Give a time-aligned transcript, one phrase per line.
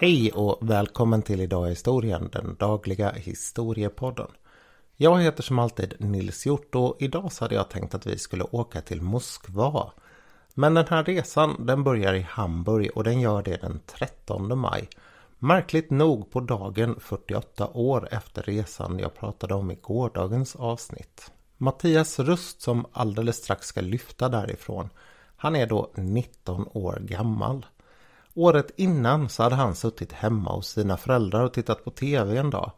[0.00, 4.26] Hej och välkommen till Idag i historien, den dagliga historiepodden.
[4.96, 8.44] Jag heter som alltid Nils Hjort och idag så hade jag tänkt att vi skulle
[8.44, 9.92] åka till Moskva.
[10.54, 14.88] Men den här resan den börjar i Hamburg och den gör det den 13 maj.
[15.38, 21.30] Märkligt nog på dagen 48 år efter resan jag pratade om i gårdagens avsnitt.
[21.56, 24.90] Mattias Rust som alldeles strax ska lyfta därifrån,
[25.36, 27.66] han är då 19 år gammal.
[28.38, 32.50] Året innan så hade han suttit hemma hos sina föräldrar och tittat på TV en
[32.50, 32.72] dag.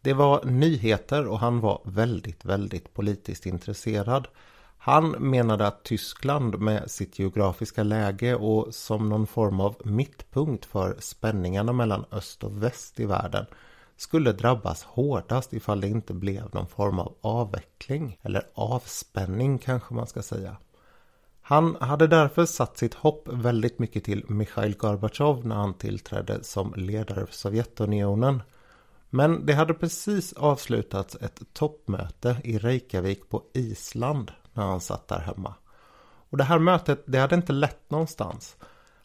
[0.00, 4.28] Det var nyheter och han var väldigt, väldigt politiskt intresserad.
[4.78, 10.96] Han menade att Tyskland med sitt geografiska läge och som någon form av mittpunkt för
[10.98, 13.46] spänningarna mellan öst och väst i världen
[13.96, 20.06] skulle drabbas hårdast ifall det inte blev någon form av avveckling eller avspänning kanske man
[20.06, 20.56] ska säga.
[21.48, 26.74] Han hade därför satt sitt hopp väldigt mycket till Mikhail Gorbatjov när han tillträdde som
[26.76, 28.42] ledare för Sovjetunionen.
[29.10, 35.18] Men det hade precis avslutats ett toppmöte i Reykjavik på Island när han satt där
[35.18, 35.54] hemma.
[36.30, 38.56] Och det här mötet det hade inte lett någonstans.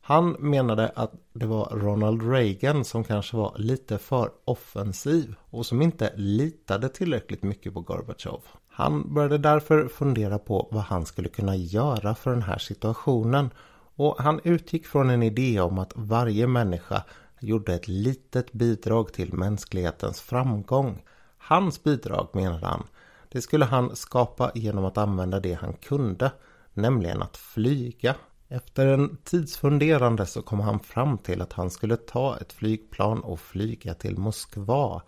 [0.02, 5.82] Han menade att det var Ronald Reagan som kanske var lite för offensiv och som
[5.82, 8.42] inte litade tillräckligt mycket på Gorbatjov.
[8.74, 13.50] Han började därför fundera på vad han skulle kunna göra för den här situationen
[13.96, 17.04] och han utgick från en idé om att varje människa
[17.40, 21.04] gjorde ett litet bidrag till mänsklighetens framgång.
[21.38, 22.84] Hans bidrag, menade han,
[23.30, 26.32] det skulle han skapa genom att använda det han kunde,
[26.74, 28.16] nämligen att flyga.
[28.48, 33.40] Efter en tidsfunderande så kom han fram till att han skulle ta ett flygplan och
[33.40, 35.02] flyga till Moskva.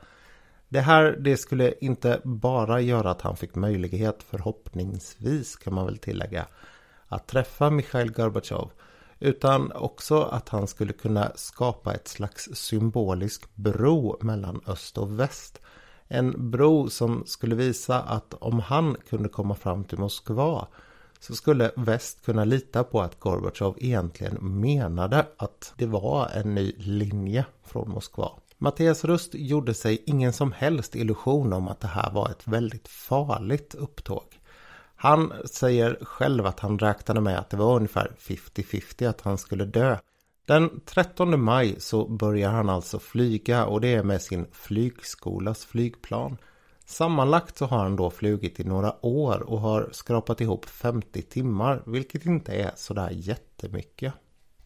[0.73, 5.97] Det här det skulle inte bara göra att han fick möjlighet, förhoppningsvis kan man väl
[5.97, 6.45] tillägga,
[7.07, 8.71] att träffa Mikhail Gorbatjov
[9.19, 15.61] utan också att han skulle kunna skapa ett slags symbolisk bro mellan öst och väst.
[16.07, 20.67] En bro som skulle visa att om han kunde komma fram till Moskva
[21.19, 26.73] så skulle väst kunna lita på att Gorbatjov egentligen menade att det var en ny
[26.77, 28.31] linje från Moskva.
[28.57, 32.87] Mattias Rust gjorde sig ingen som helst illusion om att det här var ett väldigt
[32.87, 34.39] farligt upptåg.
[34.95, 39.65] Han säger själv att han räknade med att det var ungefär 50-50 att han skulle
[39.65, 39.97] dö.
[40.45, 46.37] Den 13 maj så börjar han alltså flyga och det är med sin flygskolas flygplan.
[46.85, 51.83] Sammanlagt så har han då flugit i några år och har skrapat ihop 50 timmar,
[51.85, 54.13] vilket inte är sådär jättemycket.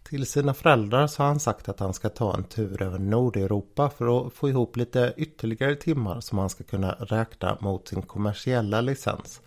[0.09, 3.89] Till sina föräldrar så har han sagt att han ska ta en tur över Nordeuropa
[3.89, 8.81] för att få ihop lite ytterligare timmar som han ska kunna räkna mot sin kommersiella
[8.81, 9.41] licens.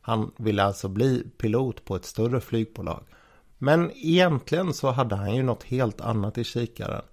[0.00, 3.02] Han ville alltså bli pilot på ett större flygbolag.
[3.58, 7.04] Men egentligen så hade han ju något helt annat i kikaren.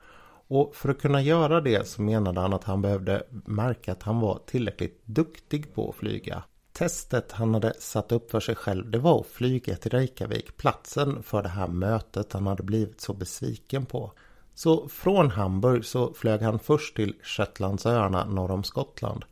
[0.48, 4.20] Och för att kunna göra det så menade han att han behövde märka att han
[4.20, 6.44] var tillräckligt duktig på att flyga.
[6.74, 11.24] Testet han hade satt upp för sig själv det var att flyga till Reykjavik, platsen
[11.24, 14.12] för det här mötet han hade blivit så besviken på.
[14.54, 19.26] Så från Hamburg så flög han först till Shetlandsöarna norr om Skottland.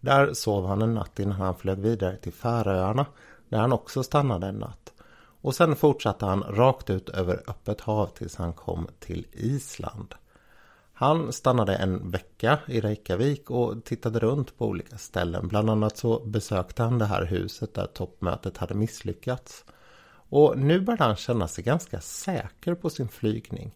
[0.00, 3.06] Där sov han en natt innan han flög vidare till Färöarna
[3.48, 4.92] där han också stannade en natt.
[5.40, 10.14] Och sen fortsatte han rakt ut över öppet hav tills han kom till Island.
[10.98, 15.48] Han stannade en vecka i Reykjavik och tittade runt på olika ställen.
[15.48, 19.64] Bland annat så besökte han det här huset där toppmötet hade misslyckats.
[20.28, 23.74] Och nu började han känna sig ganska säker på sin flygning.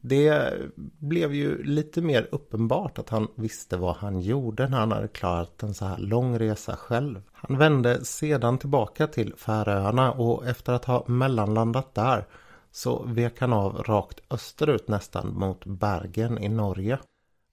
[0.00, 0.52] Det
[0.98, 5.62] blev ju lite mer uppenbart att han visste vad han gjorde när han hade klarat
[5.62, 7.22] en så här lång resa själv.
[7.32, 12.26] Han vände sedan tillbaka till Färöarna och efter att ha mellanlandat där
[12.72, 16.98] så vek han av rakt österut nästan mot Bergen i Norge.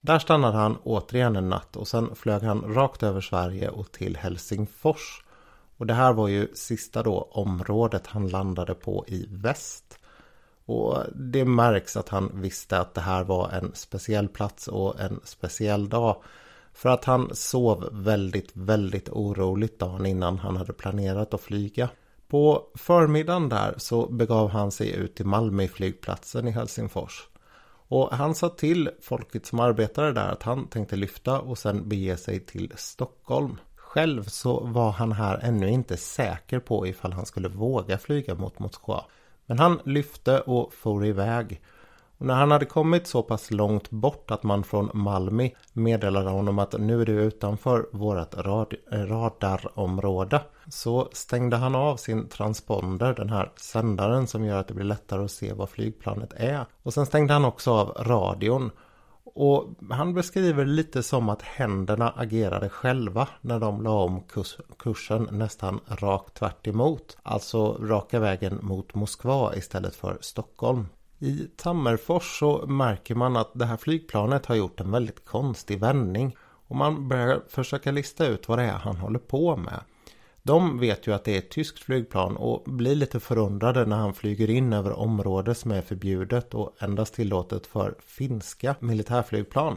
[0.00, 4.16] Där stannade han återigen en natt och sen flög han rakt över Sverige och till
[4.16, 5.24] Helsingfors.
[5.76, 9.98] Och det här var ju sista då området han landade på i väst.
[10.64, 15.20] Och det märks att han visste att det här var en speciell plats och en
[15.24, 16.22] speciell dag.
[16.72, 21.88] För att han sov väldigt, väldigt oroligt dagen innan han hade planerat att flyga.
[22.28, 27.28] På förmiddagen där så begav han sig ut till Malmö flygplatsen i Helsingfors.
[27.88, 32.16] Och han sa till folket som arbetade där att han tänkte lyfta och sen bege
[32.16, 33.56] sig till Stockholm.
[33.76, 38.58] Själv så var han här ännu inte säker på ifall han skulle våga flyga mot
[38.58, 39.04] Moskva.
[39.46, 41.60] Men han lyfte och for iväg.
[42.18, 46.58] Och när han hade kommit så pass långt bort att man från Malmi meddelade honom
[46.58, 53.14] att nu är du utanför vårt rad eh, radarområde så stängde han av sin transponder,
[53.14, 56.66] den här sändaren som gör att det blir lättare att se vad flygplanet är.
[56.82, 58.70] Och sen stängde han också av radion
[59.24, 65.28] Och han beskriver lite som att händerna agerade själva när de la om kurs kursen
[65.32, 67.16] nästan rakt tvärt emot.
[67.22, 70.86] Alltså raka vägen mot Moskva istället för Stockholm.
[71.18, 76.36] I Tammerfors så märker man att det här flygplanet har gjort en väldigt konstig vändning.
[76.40, 79.80] Och man börjar försöka lista ut vad det är han håller på med.
[80.42, 84.14] De vet ju att det är ett tyskt flygplan och blir lite förundrade när han
[84.14, 89.76] flyger in över område som är förbjudet och endast tillåtet för finska militärflygplan.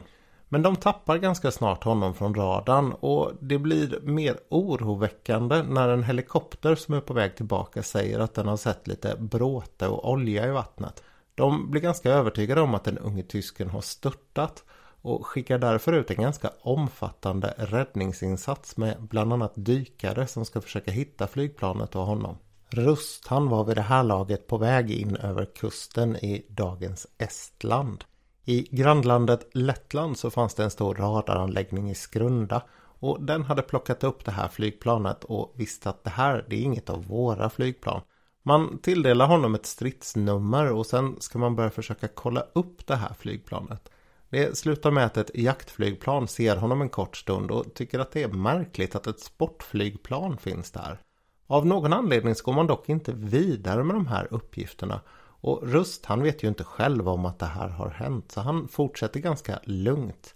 [0.49, 6.03] Men de tappar ganska snart honom från radarn och det blir mer oroväckande när en
[6.03, 10.47] helikopter som är på väg tillbaka säger att den har sett lite bråte och olja
[10.47, 11.03] i vattnet.
[11.41, 14.63] De blir ganska övertygade om att den unge tysken har störtat
[15.01, 20.91] och skickar därför ut en ganska omfattande räddningsinsats med bland annat dykare som ska försöka
[20.91, 22.37] hitta flygplanet och honom.
[22.69, 28.03] Rust han var vid det här laget på väg in över kusten i dagens Estland.
[28.45, 32.61] I grannlandet Lettland så fanns det en stor radaranläggning i Skrunda
[32.99, 36.61] och den hade plockat upp det här flygplanet och visste att det här det är
[36.61, 38.01] inget av våra flygplan.
[38.43, 43.13] Man tilldelar honom ett stridsnummer och sen ska man börja försöka kolla upp det här
[43.13, 43.89] flygplanet.
[44.29, 48.23] Det slutar med att ett jaktflygplan ser honom en kort stund och tycker att det
[48.23, 50.99] är märkligt att ett sportflygplan finns där.
[51.47, 55.01] Av någon anledning så går man dock inte vidare med de här uppgifterna
[55.41, 58.67] och Rust han vet ju inte själv om att det här har hänt så han
[58.67, 60.35] fortsätter ganska lugnt.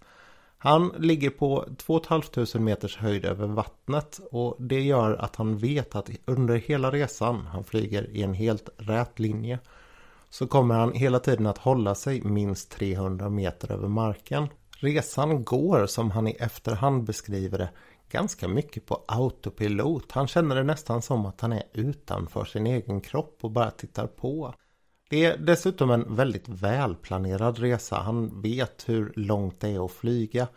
[0.66, 5.96] Han ligger på 2 500 meters höjd över vattnet och det gör att han vet
[5.96, 9.60] att under hela resan, han flyger i en helt rät linje,
[10.30, 14.48] så kommer han hela tiden att hålla sig minst 300 meter över marken.
[14.70, 17.70] Resan går som han i efterhand beskriver det
[18.10, 20.12] ganska mycket på autopilot.
[20.12, 24.08] Han känner det nästan som att han är utanför sin egen kropp och bara tittar
[24.08, 24.54] på.
[25.10, 27.96] Det är dessutom en väldigt välplanerad resa.
[27.96, 30.48] Han vet hur långt det är att flyga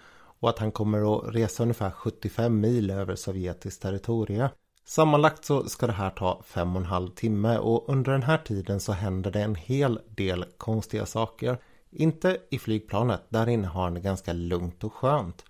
[0.41, 4.49] och att han kommer att resa ungefär 75 mil över sovjetiskt territorium.
[4.85, 8.39] Sammanlagt så ska det här ta fem och en halv timme och under den här
[8.39, 11.59] tiden så händer det en hel del konstiga saker.
[11.91, 15.45] Inte i flygplanet, där inne har han det ganska lugnt och skönt.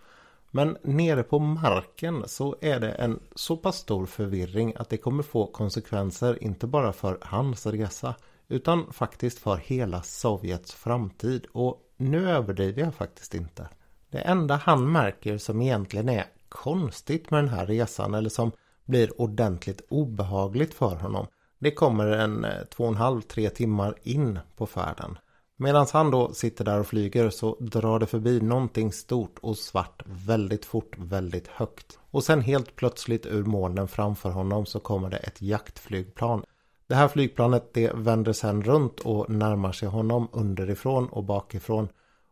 [0.50, 5.22] Men nere på marken så är det en så pass stor förvirring att det kommer
[5.22, 8.14] få konsekvenser inte bara för hans resa
[8.48, 13.68] utan faktiskt för hela Sovjets framtid och nu överdriver jag faktiskt inte.
[14.10, 18.52] Det enda han märker som egentligen är konstigt med den här resan eller som
[18.84, 21.26] blir ordentligt obehagligt för honom.
[21.58, 25.18] Det kommer en eh, två och en halv, tre timmar in på färden.
[25.56, 30.02] Medan han då sitter där och flyger så drar det förbi någonting stort och svart
[30.06, 31.98] väldigt fort, väldigt högt.
[32.10, 36.42] Och sen helt plötsligt ur molnen framför honom så kommer det ett jaktflygplan.
[36.88, 41.88] Det här flygplanet det vänder sen runt och närmar sig honom underifrån och bakifrån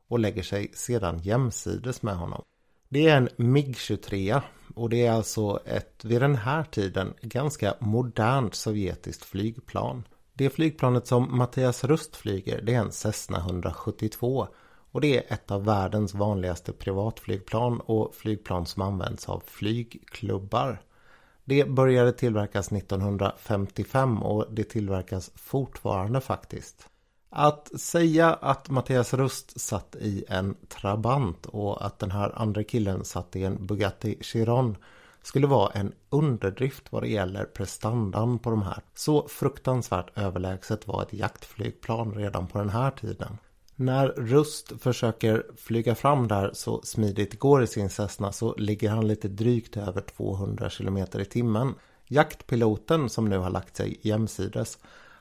[0.09, 2.43] och lägger sig sedan jämsides med honom.
[2.89, 4.41] Det är en MiG-23
[4.75, 10.05] och det är alltså ett vid den här tiden ganska modernt sovjetiskt flygplan.
[10.35, 14.49] Det flygplanet som Mattias Rust flyger det är en Cessna 172
[14.93, 20.83] och det är ett av världens vanligaste privatflygplan och flygplan som används av flygklubbar.
[21.49, 26.89] Det började tillverkas 1955 och det tillverkas fortfarande faktiskt.
[27.31, 33.05] Att säga att Mattias Rust satt i en Trabant och att den här andra killen
[33.05, 34.77] satt i en Bugatti Chiron
[35.23, 38.83] skulle vara en underdrift vad det gäller prestandan på de här.
[38.95, 43.39] Så fruktansvärt överlägset var ett jaktflygplan redan på den här tiden.
[43.77, 49.09] När Rust försöker flyga fram där så smidigt går i sin Cessna så ligger han
[49.09, 51.75] lite drygt över 200 km i timmen.
[52.07, 54.79] Jaktpiloten som nu har lagt sig jämsides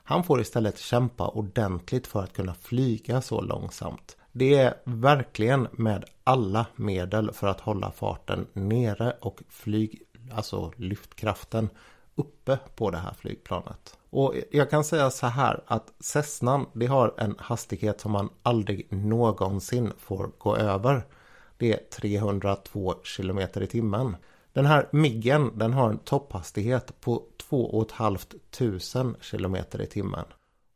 [0.07, 4.17] han får istället kämpa ordentligt för att kunna flyga så långsamt.
[4.31, 11.69] Det är verkligen med alla medel för att hålla farten nere och flyg, alltså lyftkraften
[12.15, 13.97] uppe på det här flygplanet.
[14.09, 18.87] Och jag kan säga så här att Cessnan det har en hastighet som man aldrig
[18.93, 21.03] någonsin får gå över.
[21.57, 24.17] Det är 302 km i timmen.
[24.53, 27.85] Den här Miggen den har en topphastighet på 2
[28.57, 30.25] 500 km i timmen.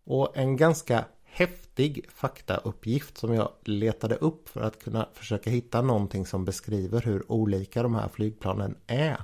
[0.06, 6.26] Och en ganska häftig faktauppgift som jag letade upp för att kunna försöka hitta någonting
[6.26, 9.18] som beskriver hur olika de här flygplanen är.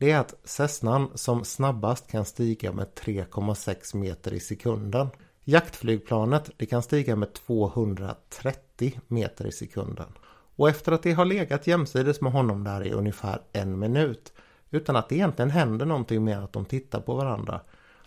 [0.00, 5.08] Det är att Cessnan som snabbast kan stiga med 3,6 meter i sekunden.
[5.44, 10.06] Jaktflygplanet det kan stiga med 230 meter i sekunden.
[10.56, 14.32] Och efter att det har legat jämsides med honom där i ungefär en minut
[14.70, 17.60] utan att det egentligen händer någonting mer att de tittar på varandra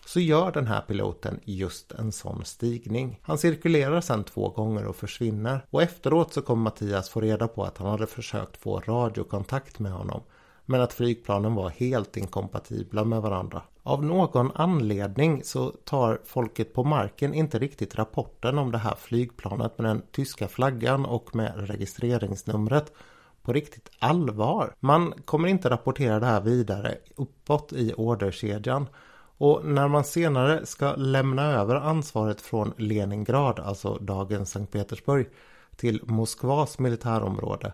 [0.06, 3.20] så gör den här piloten just en sån stigning.
[3.22, 7.64] Han cirkulerar sedan två gånger och försvinner och efteråt så kommer Mattias få reda på
[7.64, 10.22] att han hade försökt få radiokontakt med honom
[10.66, 13.62] men att flygplanen var helt inkompatibla med varandra.
[13.84, 19.78] Av någon anledning så tar folket på marken inte riktigt rapporten om det här flygplanet
[19.78, 22.94] med den tyska flaggan och med registreringsnumret
[23.42, 24.74] på riktigt allvar.
[24.80, 28.88] Man kommer inte rapportera det här vidare uppåt i orderkedjan.
[29.38, 35.28] Och när man senare ska lämna över ansvaret från Leningrad, alltså dagens Sankt Petersburg,
[35.76, 37.74] till Moskvas militärområde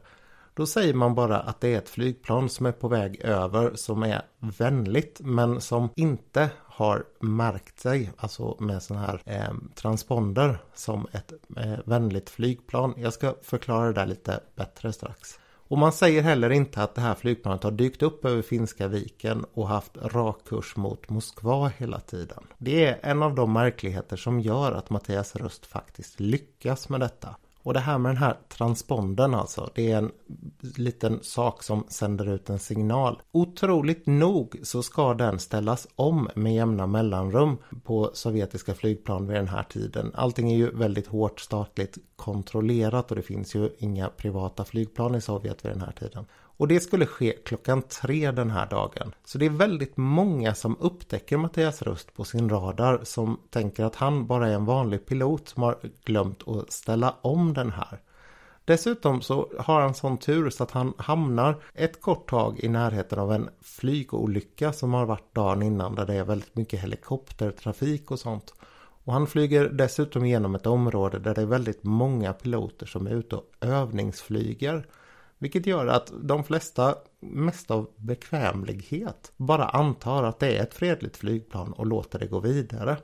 [0.59, 4.03] då säger man bara att det är ett flygplan som är på väg över som
[4.03, 11.07] är vänligt men som inte har märkt sig, alltså med sån här eh, transponder som
[11.11, 12.93] ett eh, vänligt flygplan.
[12.97, 15.39] Jag ska förklara det där lite bättre strax.
[15.51, 19.45] Och man säger heller inte att det här flygplanet har dykt upp över Finska viken
[19.53, 22.43] och haft rak kurs mot Moskva hela tiden.
[22.57, 27.35] Det är en av de märkligheter som gör att Mattias Röst faktiskt lyckas med detta.
[27.63, 30.11] Och det här med den här transpondern alltså, det är en
[30.75, 33.21] liten sak som sänder ut en signal.
[33.31, 39.47] Otroligt nog så ska den ställas om med jämna mellanrum på sovjetiska flygplan vid den
[39.47, 40.11] här tiden.
[40.15, 45.21] Allting är ju väldigt hårt statligt kontrollerat och det finns ju inga privata flygplan i
[45.21, 46.25] Sovjet vid den här tiden.
[46.59, 49.15] Och det skulle ske klockan tre den här dagen.
[49.25, 53.95] Så det är väldigt många som upptäcker Mattias röst på sin radar som tänker att
[53.95, 57.99] han bara är en vanlig pilot som har glömt att ställa om den här.
[58.65, 63.19] Dessutom så har han sån tur så att han hamnar ett kort tag i närheten
[63.19, 68.19] av en flygolycka som har varit dagen innan där det är väldigt mycket helikoptertrafik och
[68.19, 68.53] sånt.
[69.03, 73.11] Och han flyger dessutom genom ett område där det är väldigt många piloter som är
[73.11, 74.85] ute och övningsflyger.
[75.39, 81.17] Vilket gör att de flesta, mest av bekvämlighet, bara antar att det är ett fredligt
[81.17, 82.97] flygplan och låter det gå vidare.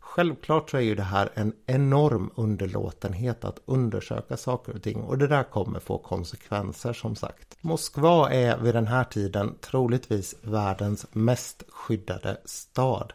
[0.00, 5.18] Självklart så är ju det här en enorm underlåtenhet att undersöka saker och ting och
[5.18, 7.56] det där kommer få konsekvenser som sagt.
[7.60, 13.12] Moskva är vid den här tiden troligtvis världens mest skyddade stad.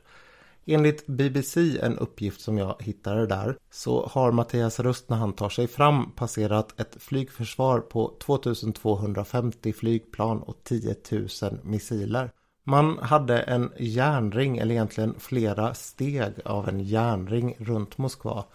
[0.65, 5.49] Enligt BBC, en uppgift som jag hittade där, så har Mattias Rust när han tar
[5.49, 11.27] sig fram passerat ett flygförsvar på 2250 flygplan och 10 000
[11.63, 12.31] missiler.
[12.63, 18.45] Man hade en järnring, eller egentligen flera steg av en järnring runt Moskva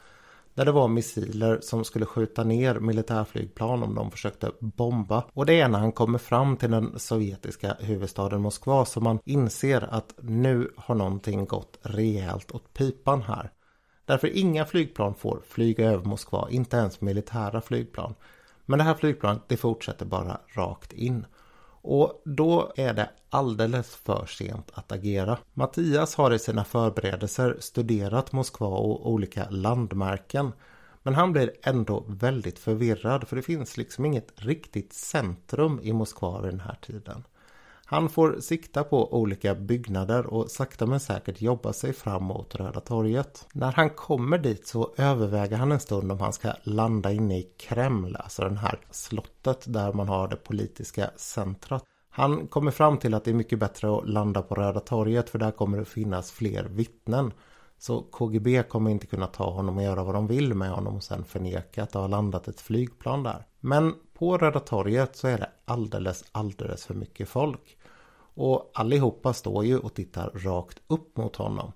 [0.57, 5.25] där det var missiler som skulle skjuta ner militärflygplan om de försökte bomba.
[5.33, 9.95] Och det är när han kommer fram till den sovjetiska huvudstaden Moskva som man inser
[9.95, 13.51] att nu har någonting gått rejält åt pipan här.
[14.05, 18.15] Därför inga flygplan får flyga över Moskva, inte ens militära flygplan.
[18.67, 21.27] Men det här flygplanet det fortsätter bara rakt in.
[21.89, 25.39] Och då är det alldeles för sent att agera.
[25.55, 30.53] Mattias har i sina förberedelser studerat Moskva och olika landmärken.
[31.03, 36.41] Men han blir ändå väldigt förvirrad för det finns liksom inget riktigt centrum i Moskva
[36.41, 37.25] vid den här tiden.
[37.89, 42.81] Han får sikta på olika byggnader och sakta men säkert jobba sig fram mot Röda
[42.81, 43.47] torget.
[43.53, 47.43] När han kommer dit så överväger han en stund om han ska landa inne i
[47.43, 51.85] Kreml, alltså det här slottet där man har det politiska centrat.
[52.11, 55.39] Han kommer fram till att det är mycket bättre att landa på Röda torget för
[55.39, 57.33] där kommer det finnas fler vittnen.
[57.79, 61.03] Så KGB kommer inte kunna ta honom och göra vad de vill med honom och
[61.03, 63.47] sen förneka att det har landat ett flygplan där.
[63.61, 67.77] Men på Röda torget så är det alldeles, alldeles för mycket folk.
[68.35, 71.73] Och allihopa står ju och tittar rakt upp mot honom.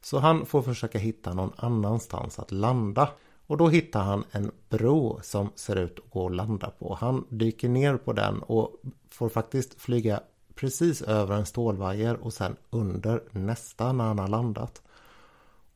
[0.00, 3.08] Så han får försöka hitta någon annanstans att landa.
[3.46, 6.94] Och då hittar han en bro som ser ut att gå att landa på.
[7.00, 8.72] Han dyker ner på den och
[9.10, 10.20] får faktiskt flyga
[10.54, 14.82] precis över en stålvajer och sen under nästa när han har landat.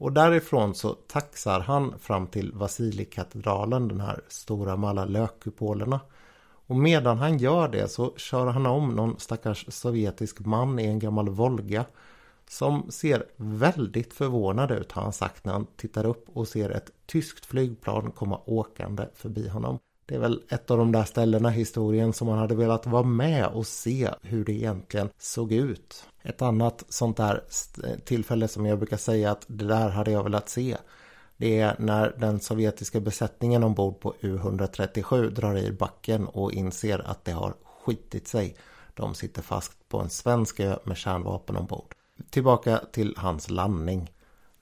[0.03, 6.01] Och därifrån så taxar han fram till Vasilikatedralen, den här stora med alla lökkupolerna.
[6.67, 10.99] Och medan han gör det så kör han om någon stackars sovjetisk man i en
[10.99, 11.85] gammal Volga.
[12.49, 16.91] Som ser väldigt förvånad ut har han sagt när han tittar upp och ser ett
[17.07, 19.79] tyskt flygplan komma åkande förbi honom.
[20.13, 23.03] Det är väl ett av de där ställena i historien som man hade velat vara
[23.03, 26.05] med och se hur det egentligen såg ut.
[26.23, 27.43] Ett annat sånt där
[28.05, 30.77] tillfälle som jag brukar säga att det där hade jag velat se.
[31.37, 37.25] Det är när den sovjetiska besättningen ombord på U-137 drar i backen och inser att
[37.25, 37.55] det har
[37.85, 38.57] skitit sig.
[38.95, 41.95] De sitter fast på en svensk ö med kärnvapen ombord.
[42.31, 44.12] Tillbaka till hans landning.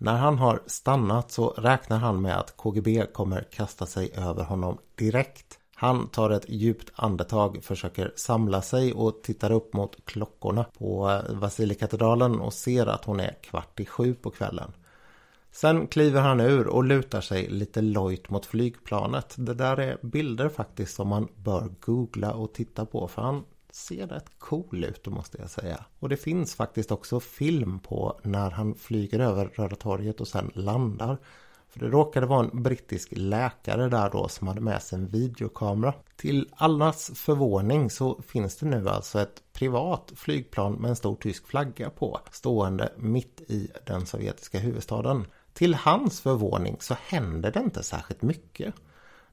[0.02, 4.78] När han har stannat så räknar han med att KGB kommer kasta sig över honom
[4.94, 5.58] direkt.
[5.74, 11.34] Han tar ett djupt andetag, försöker samla sig och tittar upp mot klockorna på eh,
[11.34, 14.72] Vasilikatedralen och ser att hon är kvart i sju på kvällen.
[15.50, 19.34] Sen kliver han ur och lutar sig lite lojt mot flygplanet.
[19.38, 24.06] Det där är bilder faktiskt som man bör googla och titta på för han ser
[24.06, 25.84] rätt cool ut måste jag säga.
[25.98, 30.50] Och det finns faktiskt också film på när han flyger över Röda torget och sen
[30.54, 31.18] landar.
[31.68, 35.94] För det råkade vara en brittisk läkare där då som hade med sig en videokamera.
[36.16, 41.46] Till allas förvåning så finns det nu alltså ett privat flygplan med en stor tysk
[41.46, 45.24] flagga på stående mitt i den sovjetiska huvudstaden.
[45.52, 48.74] Till hans förvåning så händer det inte särskilt mycket.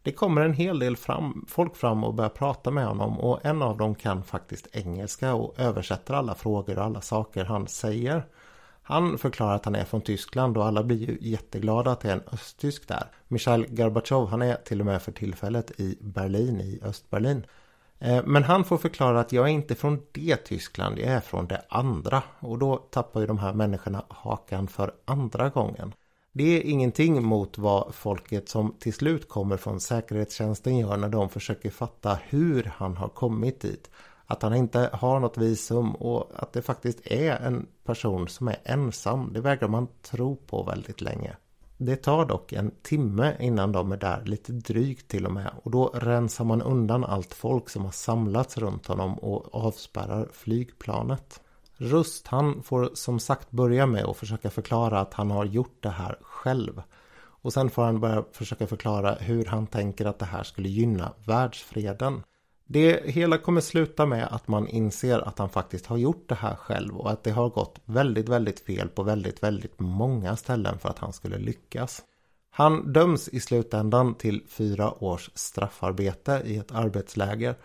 [0.08, 3.62] Det kommer en hel del fram, folk fram och börjar prata med honom och en
[3.62, 8.26] av dem kan faktiskt engelska och översätter alla frågor och alla saker han säger.
[8.82, 12.14] Han förklarar att han är från Tyskland och alla blir ju jätteglada att det är
[12.14, 13.04] en östtysk där.
[13.28, 17.46] Mikhail Gorbachev han är till och med för tillfället i Berlin i Östberlin.
[18.00, 21.48] Eh, men han får förklara att jag är inte från det Tyskland, jag är från
[21.48, 22.24] det andra.
[22.40, 25.94] Och då tappar ju de här människorna hakan för andra gången.
[26.38, 31.30] Det är ingenting mot vad folket som till slut kommer från säkerhetstjänsten gör när de
[31.30, 33.92] försöker fatta hur han har kommit dit.
[34.26, 38.58] Att han inte har något visum och att det faktiskt är en person som är
[38.64, 39.34] ensam.
[39.34, 41.36] Det vägrar man tro på väldigt länge.
[41.78, 45.52] Det tar dock en timme innan de är där, lite drygt till och med.
[45.64, 51.42] Och då rensar man undan allt folk som har samlats runt honom och avspärrar flygplanet.
[51.78, 55.90] Rust han får som sagt börja med att försöka förklara att han har gjort det
[55.90, 56.82] här själv.
[57.20, 61.14] Och sen får han börja försöka förklara hur han tänker att det här skulle gynna
[61.26, 62.24] världsfreden.
[62.66, 66.56] Det hela kommer sluta med att man inser att han faktiskt har gjort det här
[66.56, 70.90] själv och att det har gått väldigt, väldigt fel på väldigt, väldigt många ställen för
[70.90, 72.04] att han skulle lyckas.
[72.50, 77.56] Han döms i slutändan till fyra års straffarbete i ett arbetsläger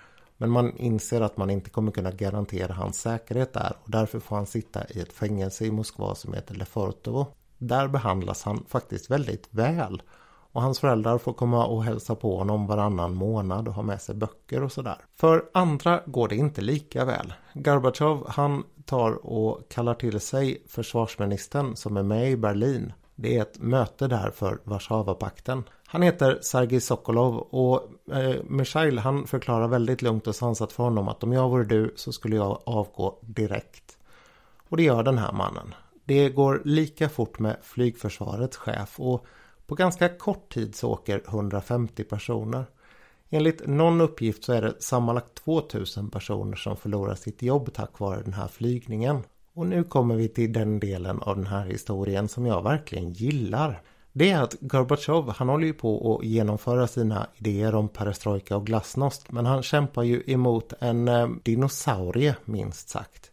[0.43, 4.37] men man inser att man inte kommer kunna garantera hans säkerhet där och därför får
[4.37, 7.27] han sitta i ett fängelse i Moskva som heter Lefortovo.
[7.59, 10.03] Där behandlas han faktiskt väldigt väl.
[10.53, 14.15] Och hans föräldrar får komma och hälsa på honom varannan månad och ha med sig
[14.15, 14.97] böcker och sådär.
[15.17, 17.33] För andra går det inte lika väl.
[17.55, 22.93] Gorbatjov han tar och kallar till sig försvarsministern som är med i Berlin.
[23.15, 25.65] Det är ett möte där för Warszawapakten.
[25.87, 31.09] Han heter Sergej Sokolov och eh, Michail han förklarar väldigt lugnt och sansat för honom
[31.09, 33.99] att om jag vore du så skulle jag avgå direkt.
[34.69, 35.75] Och det gör den här mannen.
[36.05, 39.27] Det går lika fort med flygförsvarets chef och
[39.67, 42.65] på ganska kort tid så åker 150 personer.
[43.31, 48.23] Enligt någon uppgift så är det sammanlagt 2000 personer som förlorar sitt jobb tack vare
[48.23, 49.23] den här flygningen.
[49.55, 53.83] Och nu kommer vi till den delen av den här historien som jag verkligen gillar.
[54.13, 58.67] Det är att Gorbachev, han håller ju på att genomföra sina idéer om perestrojka och
[58.67, 59.33] glasnost.
[59.33, 63.31] Men han kämpar ju emot en eh, dinosaurie minst sagt.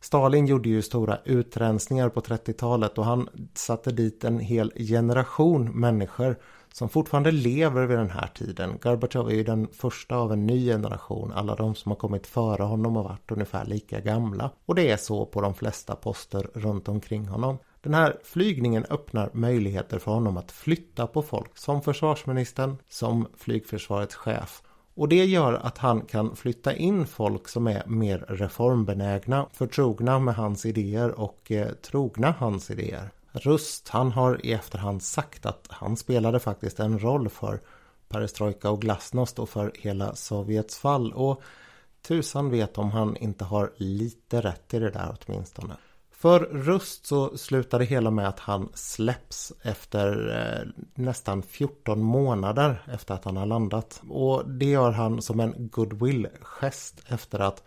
[0.00, 6.36] Stalin gjorde ju stora utrensningar på 30-talet och han satte dit en hel generation människor
[6.76, 8.78] som fortfarande lever vid den här tiden.
[8.82, 11.32] Gorbachev är ju den första av en ny generation.
[11.32, 14.50] Alla de som har kommit före honom har varit ungefär lika gamla.
[14.66, 17.58] Och det är så på de flesta poster runt omkring honom.
[17.80, 24.14] Den här flygningen öppnar möjligheter för honom att flytta på folk som försvarsministern, som flygförsvarets
[24.14, 24.62] chef.
[24.94, 30.34] Och det gör att han kan flytta in folk som är mer reformbenägna, förtrogna med
[30.34, 33.10] hans idéer och eh, trogna hans idéer.
[33.34, 37.60] Rust, han har i efterhand sagt att han spelade faktiskt en roll för
[38.08, 41.12] perestrojka och glasnost och för hela Sovjets fall.
[41.12, 41.42] Och
[42.02, 45.76] tusan vet om han inte har lite rätt i det där åtminstone.
[46.12, 52.82] För Rust så slutar det hela med att han släpps efter eh, nästan 14 månader
[52.92, 54.02] efter att han har landat.
[54.08, 57.62] Och det gör han som en goodwill-gest efter att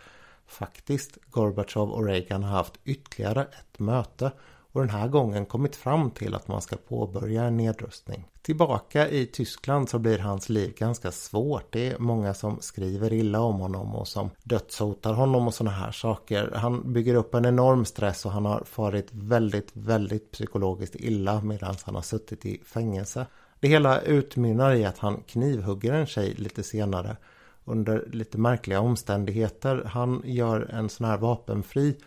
[0.48, 4.32] faktiskt Gorbachev och Reagan har haft ytterligare ett möte
[4.72, 8.28] och den här gången kommit fram till att man ska påbörja en nedrustning.
[8.42, 11.72] Tillbaka i Tyskland så blir hans liv ganska svårt.
[11.72, 15.92] Det är många som skriver illa om honom och som dödshotar honom och sådana här
[15.92, 16.52] saker.
[16.56, 21.76] Han bygger upp en enorm stress och han har farit väldigt, väldigt psykologiskt illa medan
[21.84, 23.26] han har suttit i fängelse.
[23.60, 27.18] Det hela utmynnar i att han knivhugger en tjej lite senare
[27.66, 29.84] under lite märkliga omständigheter.
[29.86, 31.98] Han gör en sån här vapenfri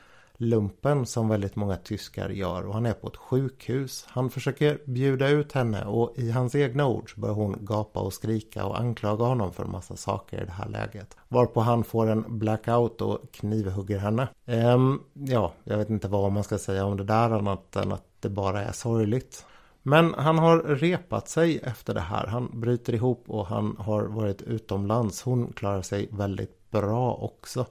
[0.40, 4.04] lumpen som väldigt många tyskar gör och han är på ett sjukhus.
[4.08, 8.12] Han försöker bjuda ut henne och i hans egna ord så börjar hon gapa och
[8.12, 11.16] skrika och anklaga honom för en massa saker i det här läget.
[11.28, 14.28] Varpå han får en blackout och knivhugger henne.
[14.46, 18.04] Ehm, ja, jag vet inte vad man ska säga om det där annat än att
[18.20, 19.46] det bara är sorgligt.
[19.82, 22.26] Men han har repat sig efter det här.
[22.26, 25.22] Han bryter ihop och han har varit utomlands.
[25.22, 27.66] Hon klarar sig väldigt bra också.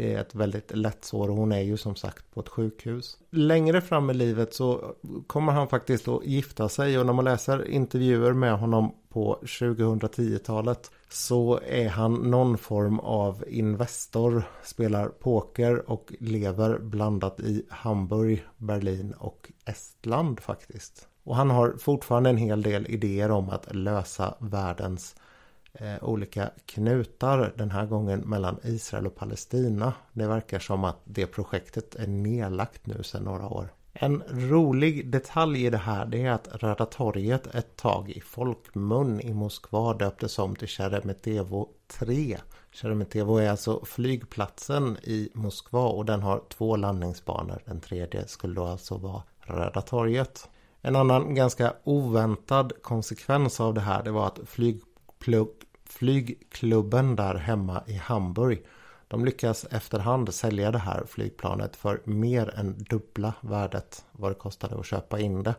[0.00, 3.18] Det är ett väldigt lätt sår och hon är ju som sagt på ett sjukhus.
[3.30, 4.94] Längre fram i livet så
[5.26, 10.90] kommer han faktiskt att gifta sig och när man läser intervjuer med honom på 2010-talet
[11.08, 19.14] så är han någon form av investor, spelar poker och lever blandat i Hamburg, Berlin
[19.18, 21.08] och Estland faktiskt.
[21.24, 25.16] Och han har fortfarande en hel del idéer om att lösa världens
[25.72, 27.52] eh, olika knutar.
[27.56, 29.92] Den här gången mellan Israel och Palestina.
[30.12, 33.68] Det verkar som att det projektet är nedlagt nu sedan några år.
[33.92, 39.20] En rolig detalj i det här det är att Röda torget ett tag i folkmun
[39.20, 42.38] i Moskva döptes om till Sheremetevo 3.
[42.72, 47.62] Sheremetevo är alltså flygplatsen i Moskva och den har två landningsbanor.
[47.64, 50.48] Den tredje skulle då alltså vara Röda torget.
[50.80, 54.38] En annan ganska oväntad konsekvens av det här det var att
[55.84, 58.62] flygklubben där hemma i Hamburg
[59.10, 64.80] de lyckas efterhand sälja det här flygplanet för mer än dubbla värdet vad det kostade
[64.80, 65.54] att köpa in det.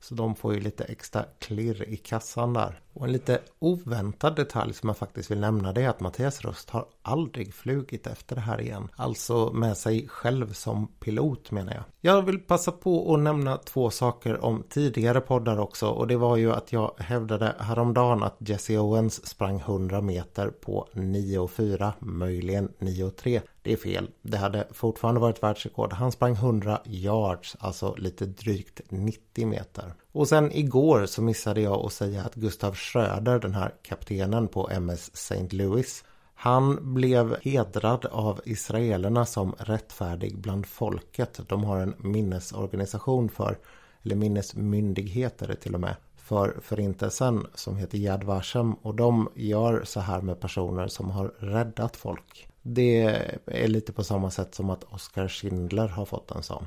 [0.00, 2.80] Så de får ju lite extra klirr i kassan där.
[2.92, 6.70] Och en lite oväntad detalj som jag faktiskt vill nämna det är att Mattias Röst
[6.70, 8.88] har aldrig flugit efter det här igen.
[8.96, 11.84] Alltså med sig själv som pilot menar jag.
[12.00, 16.36] Jag vill passa på att nämna två saker om tidigare poddar också och det var
[16.36, 23.40] ju att jag hävdade häromdagen att Jesse Owens sprang 100 meter på 9,4 möjligen 9,3
[23.68, 24.10] det är fel.
[24.22, 25.92] Det hade fortfarande varit världsrekord.
[25.92, 29.94] Han sprang 100 yards, alltså lite drygt 90 meter.
[30.12, 34.70] Och sen igår så missade jag att säga att Gustav Schröder, den här kaptenen på
[34.70, 35.48] MS St.
[35.50, 36.04] Louis,
[36.34, 41.40] han blev hedrad av israelerna som rättfärdig bland folket.
[41.48, 43.58] De har en minnesorganisation för,
[44.02, 50.00] eller minnesmyndigheter till och med, för förintelsen som heter Yad Vashem och de gör så
[50.00, 52.47] här med personer som har räddat folk.
[52.62, 53.02] Det
[53.46, 56.66] är lite på samma sätt som att Oskar Schindler har fått en sån.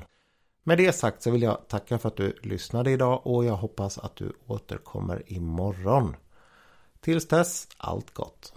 [0.64, 3.98] Med det sagt så vill jag tacka för att du lyssnade idag och jag hoppas
[3.98, 6.16] att du återkommer imorgon.
[7.00, 8.52] Tills dess, allt gott!